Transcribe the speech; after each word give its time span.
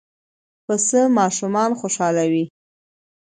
پسه 0.65 0.99
ماشومان 1.17 1.69
خوشحالوي. 1.79 2.45